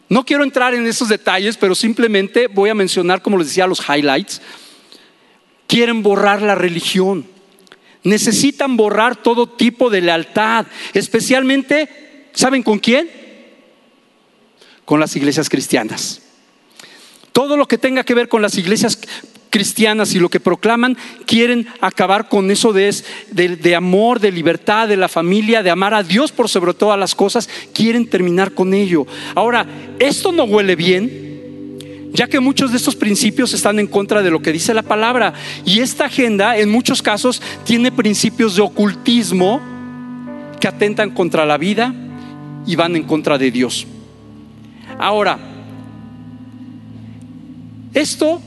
[0.10, 3.88] No quiero entrar en esos detalles, pero simplemente voy a mencionar, como les decía, los
[3.88, 4.42] highlights
[5.72, 7.26] quieren borrar la religión.
[8.04, 11.88] Necesitan borrar todo tipo de lealtad, especialmente,
[12.34, 13.10] ¿saben con quién?
[14.84, 16.24] Con las iglesias cristianas.
[17.32, 19.00] Todo lo que tenga que ver con las iglesias
[19.50, 22.94] cristianas y lo que proclaman, quieren acabar con eso de,
[23.32, 27.00] de, de, amor, de libertad, de la familia, de amar a Dios por sobre todas
[27.00, 29.08] las cosas, quieren terminar con ello.
[29.36, 29.66] Ahora,
[30.00, 31.31] esto no huele bien,
[32.14, 35.34] ya que muchos de estos principios están en contra de lo que dice la palabra.
[35.66, 39.62] Y esta agenda en muchos casos tiene principios de ocultismo
[40.60, 41.94] que atentan contra la vida
[42.66, 43.88] y van en contra de Dios.
[45.00, 45.40] Ahora,
[47.94, 48.42] esto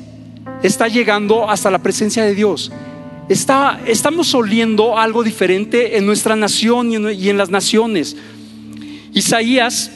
[0.63, 2.71] está llegando hasta la presencia de Dios.
[3.29, 8.17] Está, estamos oliendo algo diferente en nuestra nación y en, y en las naciones.
[9.15, 9.91] Isaías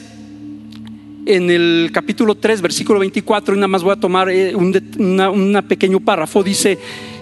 [1.25, 5.99] en el capítulo 3, versículo 24, y nada más voy a tomar eh, un pequeño
[5.99, 6.77] párrafo, dice,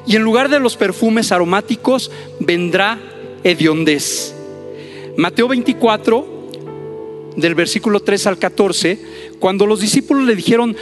[0.06, 3.00] y en lugar de los perfumes aromáticos vendrá
[3.44, 4.34] hediondez.
[5.18, 6.38] Mateo 24,
[7.36, 9.00] del versículo 3 al 14,
[9.40, 10.76] cuando los discípulos le dijeron,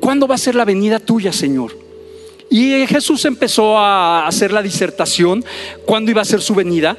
[0.00, 1.76] ¿cuándo va a ser la venida tuya, Señor?
[2.50, 5.44] Y Jesús empezó a hacer la disertación,
[5.86, 6.98] ¿cuándo iba a ser su venida?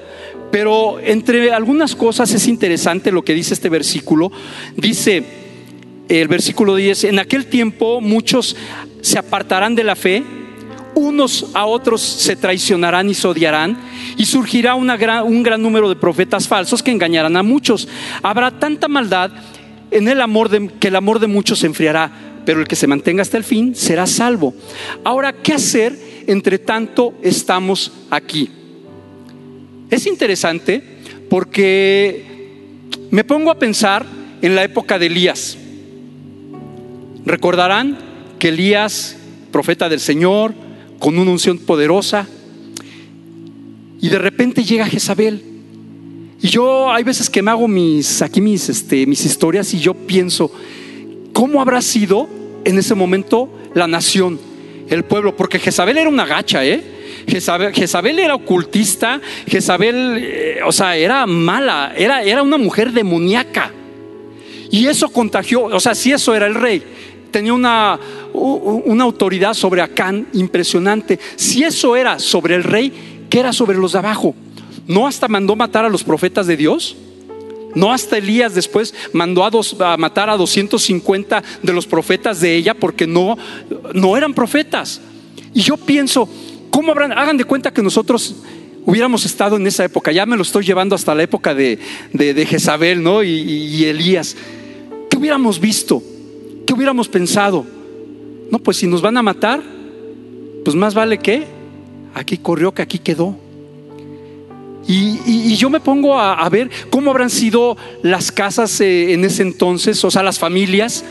[0.51, 4.31] Pero entre algunas cosas es interesante lo que dice este versículo.
[4.75, 5.23] Dice
[6.09, 8.55] el versículo 10, en aquel tiempo muchos
[9.01, 10.23] se apartarán de la fe,
[10.93, 13.77] unos a otros se traicionarán y se odiarán,
[14.17, 17.87] y surgirá un gran número de profetas falsos que engañarán a muchos.
[18.21, 19.31] Habrá tanta maldad
[19.89, 22.11] en el amor de, que el amor de muchos se enfriará,
[22.45, 24.53] pero el que se mantenga hasta el fin será salvo.
[25.05, 28.49] Ahora, ¿qué hacer entre tanto estamos aquí?
[29.91, 30.81] Es interesante
[31.29, 32.23] porque
[33.11, 34.05] me pongo a pensar
[34.41, 35.57] en la época de Elías.
[37.25, 37.97] Recordarán
[38.39, 39.17] que Elías,
[39.51, 40.53] profeta del Señor,
[40.97, 42.25] con una unción poderosa,
[43.99, 45.43] y de repente llega Jezabel.
[46.41, 49.93] Y yo hay veces que me hago mis aquí mis este, mis historias y yo
[49.93, 50.51] pienso
[51.33, 52.27] cómo habrá sido
[52.63, 54.39] en ese momento la nación,
[54.89, 56.90] el pueblo, porque Jezabel era una gacha, ¿eh?
[57.27, 63.71] Jezabel, era ocultista, Jezabel, eh, o sea, era mala, era, era una mujer demoníaca.
[64.69, 66.81] Y eso contagió, o sea, si eso era el rey,
[67.31, 67.99] tenía una,
[68.33, 71.19] una autoridad sobre Acán impresionante.
[71.35, 74.35] Si eso era sobre el rey, ¿qué era sobre los de abajo?
[74.87, 76.95] ¿No hasta mandó matar a los profetas de Dios?
[77.73, 82.73] ¿No hasta Elías después mandó a, a matar a 250 de los profetas de ella
[82.73, 83.37] porque no,
[83.93, 85.01] no eran profetas?
[85.53, 86.27] Y yo pienso,
[86.71, 87.11] ¿Cómo habrán?
[87.11, 88.35] Hagan de cuenta que nosotros
[88.85, 90.11] hubiéramos estado en esa época.
[90.11, 91.77] Ya me lo estoy llevando hasta la época de,
[92.47, 93.23] Jezabel ¿no?
[93.23, 94.35] Y, Elías.
[95.09, 96.01] ¿Qué hubiéramos visto?
[96.65, 97.65] ¿Qué hubiéramos pensado?
[98.49, 99.61] No, pues si nos van a matar,
[100.63, 101.45] pues más vale que
[102.13, 103.35] aquí corrió que aquí quedó.
[104.87, 110.03] Y, yo me pongo a, ver cómo habrán sido las casas eh, en ese entonces,
[110.03, 111.03] o sea, las familias.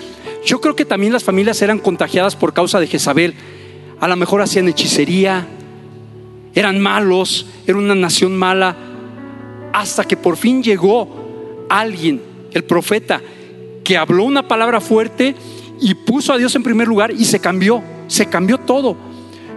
[0.44, 3.34] Yo creo que también las familias eran contagiadas por causa de Jezabel
[4.00, 5.46] a lo mejor hacían hechicería,
[6.54, 8.74] eran malos, era una nación mala,
[9.72, 12.20] hasta que por fin llegó alguien,
[12.52, 13.20] el profeta,
[13.84, 15.34] que habló una palabra fuerte
[15.80, 18.96] y puso a Dios en primer lugar y se cambió, se cambió todo.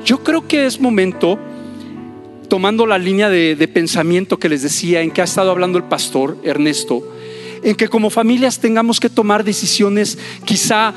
[0.06, 1.40] Yo creo que es momento
[2.50, 5.86] tomando la línea de, de pensamiento que les decía, en que ha estado hablando el
[5.86, 7.02] pastor Ernesto,
[7.64, 10.94] en que como familias tengamos que tomar decisiones quizá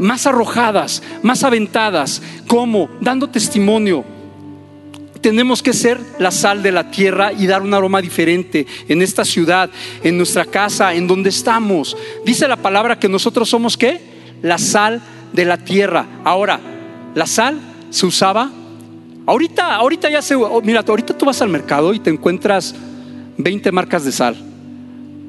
[0.00, 4.04] más arrojadas, más aventadas, como dando testimonio.
[5.20, 9.24] Tenemos que ser la sal de la tierra y dar un aroma diferente en esta
[9.24, 9.70] ciudad,
[10.02, 11.96] en nuestra casa, en donde estamos.
[12.24, 14.00] Dice la palabra que nosotros somos qué?
[14.42, 16.06] La sal de la tierra.
[16.24, 16.58] Ahora,
[17.14, 18.50] la sal se usaba
[19.30, 22.74] Ahorita, ahorita ya se, oh, mira, ahorita tú vas al mercado y te encuentras
[23.38, 24.36] 20 marcas de sal.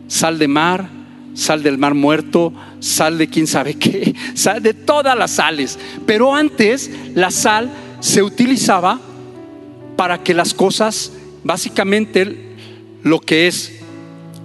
[0.07, 0.89] Sal de mar,
[1.34, 5.77] sal del mar muerto, sal de quién sabe qué, sal de todas las sales.
[6.05, 8.99] Pero antes la sal se utilizaba
[9.95, 11.13] para que las cosas,
[11.43, 12.55] básicamente
[13.03, 13.79] lo que es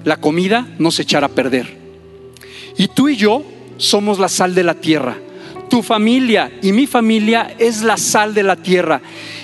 [0.04, 1.76] la comida, no se echara a perder.
[2.76, 3.42] Y tú y yo
[3.78, 5.16] somos la sal de la tierra.
[5.68, 9.00] Tu familia y mi familia es la sal de la tierra.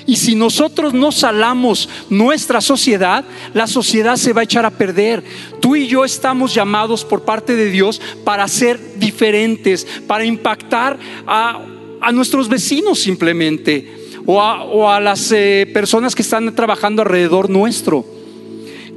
[0.07, 3.24] Y si nosotros no salamos nuestra sociedad,
[3.55, 5.22] la sociedad se va a echar a perder.
[5.61, 11.66] Tú y yo estamos llamados por parte de Dios para ser diferentes, para impactar a,
[12.12, 18.05] nuestros vecinos simplemente, o a, las eh, personas que están trabajando alrededor nuestro.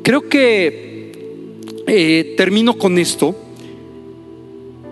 [0.01, 3.36] Creo que eh, termino con esto.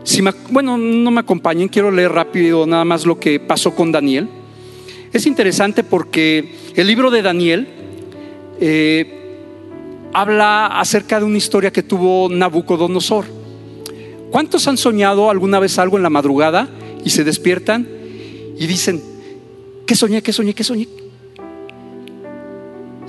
[0.04, 4.28] Si bueno, no me acompañen, quiero leer rápido nada más lo que pasó con Daniel.
[5.14, 7.68] Es interesante porque el libro de Daniel
[8.60, 13.26] eh, habla acerca de una historia que tuvo Nabucodonosor.
[14.32, 16.68] ¿Cuántos han soñado alguna vez algo en la madrugada
[17.06, 17.88] y se despiertan
[18.58, 19.04] y dicen,
[19.86, 20.24] ¿qué soñé?
[20.24, 20.56] ¿Qué soñé?
[20.56, 20.88] ¿Qué soñé?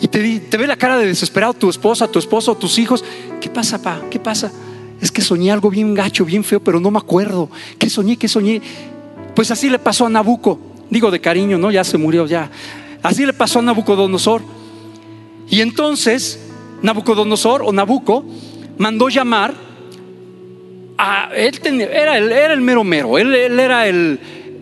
[0.03, 3.03] Y te, ve la cara de desesperado tu esposa, tu esposo, tus hijos.
[3.41, 4.03] ¿Qué pasa, pa?
[4.11, 4.53] ¿Qué pasa?
[5.01, 7.49] Es que soñé algo bien gacho, bien feo, pero no me acuerdo.
[7.79, 8.19] ¿Qué soñé?
[8.19, 8.61] ¿Qué soñé?
[9.35, 10.74] Pues así le pasó a Nabucco.
[10.91, 11.71] Digo de cariño, ¿no?
[11.71, 12.51] Ya se murió, ya.
[13.03, 14.43] Así le pasó a Nabucodonosor.
[15.49, 16.41] Y entonces
[16.83, 18.25] Nabucodonosor o Nabuco
[18.79, 19.55] mandó llamar
[20.97, 24.19] a él, era, el, mero mero, él, era el,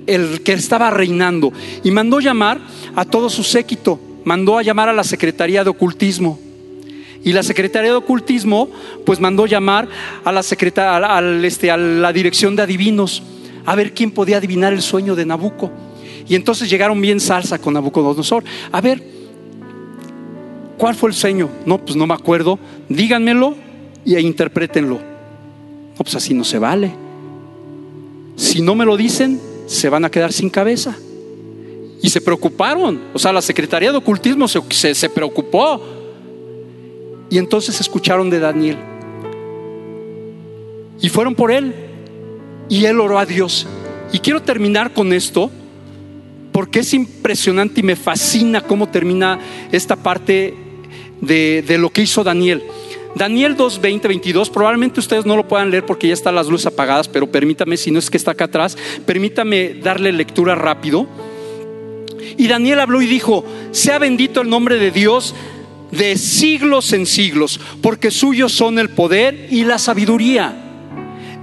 [0.06, 1.52] el que estaba reinando
[1.84, 2.58] y mandó llamar
[2.96, 6.38] a todo su séquito, mandó a llamar a la Secretaría de Ocultismo.
[7.24, 8.68] Y la Secretaría de Ocultismo,
[9.06, 9.88] pues mandó llamar
[10.24, 10.42] a la,
[11.16, 13.22] al, este, a la Dirección de Adivinos,
[13.64, 15.70] a ver quién podía adivinar el sueño de Nabuco.
[16.28, 18.44] Y entonces llegaron bien salsa con Nabucodonosor.
[18.70, 19.02] A ver,
[20.78, 21.48] ¿cuál fue el sueño?
[21.66, 22.58] No, pues no me acuerdo.
[22.88, 23.54] Díganmelo
[24.04, 24.96] y e interprétenlo.
[24.96, 26.92] No, pues así no se vale.
[28.36, 30.96] Si no me lo dicen, se van a quedar sin cabeza.
[32.00, 33.00] Y se preocuparon.
[33.14, 35.80] O sea, la Secretaría de Ocultismo se, se preocupó.
[37.30, 38.78] Y entonces escucharon de Daniel.
[41.00, 41.74] Y fueron por él.
[42.68, 43.66] Y él oró a Dios.
[44.12, 45.50] Y quiero terminar con esto
[46.52, 49.40] porque es impresionante y me fascina cómo termina
[49.72, 50.54] esta parte
[51.20, 52.62] de, lo que hizo Daniel.
[53.14, 56.66] Daniel 2, 20, 22, probablemente ustedes no lo puedan leer porque ya están las luces
[56.66, 61.06] apagadas, pero permítame, si no es que está acá atrás, permítame darle lectura rápido.
[62.36, 65.34] Y Daniel habló y dijo, sea bendito el nombre de Dios
[65.90, 70.58] de siglos en siglos, porque suyos son el poder y la sabiduría.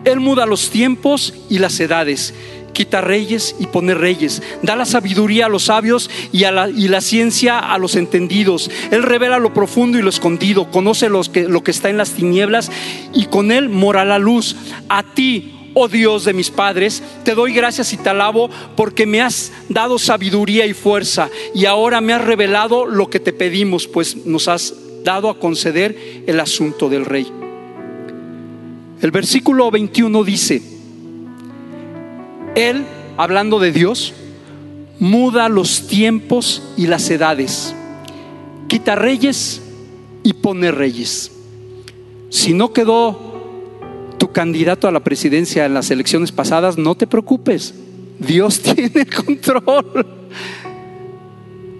[0.05, 2.33] Él muda los tiempos y las edades
[2.69, 6.87] quita reyes y pone reyes, da la sabiduría a los sabios y, a la, y
[6.87, 8.69] la ciencia a los entendidos.
[8.91, 12.11] Él revela lo profundo y lo escondido, conoce los que, lo que está en las
[12.11, 12.71] tinieblas
[13.13, 14.55] y con él mora la luz.
[14.87, 19.21] A ti, oh Dios de mis padres, te doy gracias y te alabo porque me
[19.21, 24.25] has dado sabiduría y fuerza y ahora me has revelado lo que te pedimos, pues
[24.25, 27.27] nos has dado a conceder el asunto del rey.
[29.01, 30.61] El versículo 21 dice,
[32.67, 32.85] él,
[33.17, 34.13] hablando de Dios,
[34.99, 37.73] muda los tiempos y las edades,
[38.67, 39.61] quita reyes
[40.23, 41.31] y pone reyes.
[42.29, 43.29] Si no quedó
[44.17, 47.73] tu candidato a la presidencia en las elecciones pasadas, no te preocupes,
[48.19, 50.05] Dios tiene control.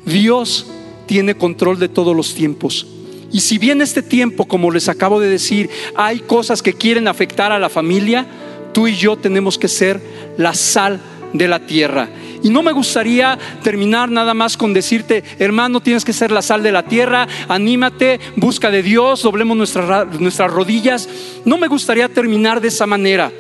[0.06, 0.66] Dios
[1.06, 2.88] tiene control de todos los tiempos.
[3.32, 7.52] Y si bien este tiempo, como les acabo de decir, hay cosas que quieren afectar
[7.52, 8.26] a la familia,
[8.74, 10.02] tú y yo tenemos que ser
[10.38, 11.00] la sal
[11.34, 12.10] de la tierra.
[12.42, 16.64] Y no me gustaría terminar nada más con decirte, hermano, tienes que ser la sal
[16.64, 21.10] de la tierra, anímate, busca de Dios, doblemos nuestras, nuestras rodillas.
[21.44, 23.32] No me gustaría terminar de esa manera.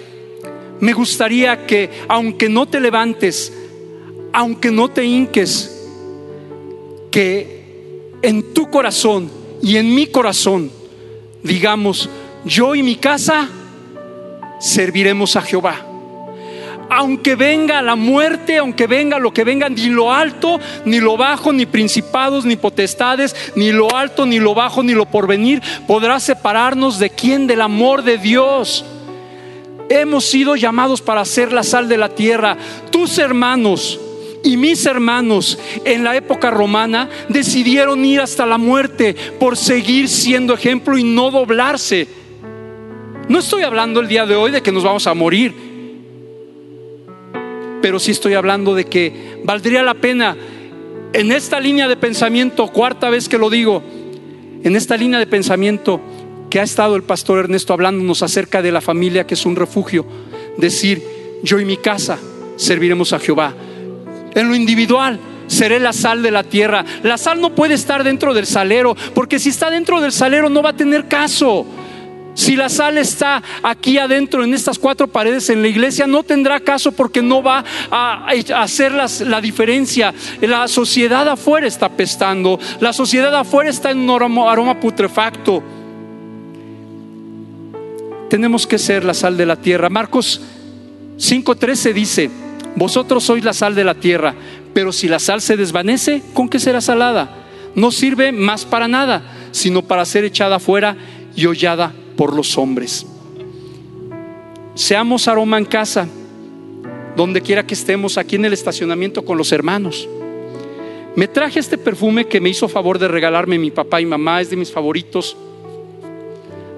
[0.81, 3.53] Me gustaría que, aunque no te levantes,
[4.33, 5.75] aunque no te hinques,
[7.09, 10.71] que en tu corazón y en mi corazón
[11.43, 12.09] digamos,
[12.45, 13.47] yo y mi casa
[14.59, 15.85] serviremos a Jehová.
[16.91, 21.53] aunque venga la muerte, aunque venga lo que venga, ni lo alto, ni lo bajo,
[21.53, 26.97] ni principados, ni potestades, ni lo alto, ni lo bajo, ni lo porvenir, podrá separarnos
[26.97, 28.83] de quién, del amor de Dios.
[29.89, 32.57] Hemos sido llamados para ser la sal de la tierra.
[32.91, 33.99] Tus hermanos
[34.43, 40.53] y mis hermanos en la época romana decidieron ir hasta la muerte por seguir siendo
[40.53, 42.07] ejemplo y no doblarse.
[43.29, 45.53] No estoy hablando el día de hoy de que nos vamos a morir,
[47.79, 50.35] pero sí estoy hablando de que valdría la pena
[51.13, 53.83] en esta línea de pensamiento, cuarta vez que lo digo,
[54.63, 56.01] en esta línea de pensamiento,
[56.49, 60.07] que ha estado el pastor Ernesto hablándonos acerca de la familia que es un refugio,
[60.57, 61.03] decir,
[61.43, 62.17] yo y mi casa
[62.55, 63.53] serviremos a Jehová.
[64.33, 66.83] En lo individual, seré la sal de la tierra.
[67.03, 70.63] La sal no puede estar dentro del salero, porque si está dentro del salero no
[70.63, 71.67] va a tener caso.
[72.39, 76.61] Si la sal está aquí adentro en estas cuatro paredes en la iglesia, no tendrá
[76.61, 80.13] caso porque no va a hacer la diferencia.
[80.39, 85.61] La sociedad afuera está pestando, la sociedad afuera está en un aroma putrefacto
[88.29, 89.89] tenemos que ser la sal de la tierra.
[89.89, 90.39] Marcos
[91.17, 92.29] 5:13 dice,
[92.75, 94.33] vosotros sois la sal de la tierra,
[94.73, 97.47] pero si la sal se desvanece, ¿con qué será salada?
[97.75, 100.95] No sirve más para nada, sino para ser echada afuera
[101.35, 103.05] y hollada por los hombres.
[104.75, 106.05] Seamos aroma en casa,
[107.15, 110.05] donde quiera que estemos, aquí en el estacionamiento con los hermanos.
[111.15, 114.49] Me traje este perfume que me hizo favor de regalarme mi papá y mamá, es
[114.49, 115.37] de mis favoritos.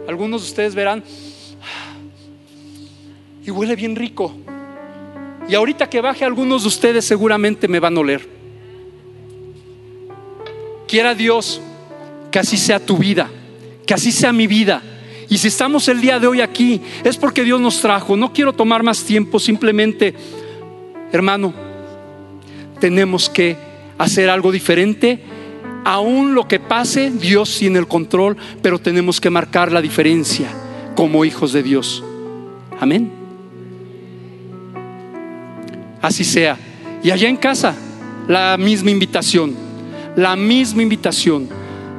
[0.07, 1.03] Algunos de ustedes verán,
[3.43, 4.35] y huele bien rico.
[5.49, 8.29] Y ahorita que baje algunos de ustedes seguramente me van a oler.
[10.87, 11.59] Quiera Dios
[12.29, 13.27] que así sea tu vida,
[13.87, 14.83] que así sea mi vida.
[15.31, 18.15] Y si estamos el día de hoy aquí, es porque Dios nos trajo.
[18.15, 20.13] No quiero tomar más tiempo, simplemente,
[21.11, 21.51] hermano,
[22.79, 23.57] tenemos que
[23.97, 25.23] hacer algo diferente.
[25.85, 30.49] Aún lo que pase, Dios tiene el control, pero tenemos que marcar la diferencia
[30.95, 32.03] como hijos de Dios.
[32.79, 33.21] Amén
[36.01, 36.57] así sea.
[37.03, 37.75] Y allá en casa,
[38.27, 39.55] la misma invitación,
[40.15, 41.47] la misma invitación.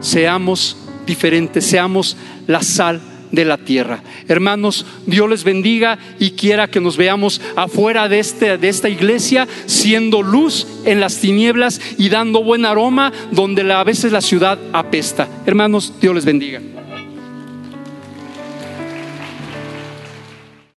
[0.00, 0.76] Seamos
[1.06, 2.16] diferentes, seamos
[2.46, 3.00] la sal
[3.32, 4.02] de la tierra.
[4.28, 9.48] Hermanos, Dios les bendiga y quiera que nos veamos afuera de, este, de esta iglesia
[9.66, 15.28] siendo luz en las tinieblas y dando buen aroma donde a veces la ciudad apesta.
[15.46, 16.60] Hermanos, Dios les bendiga.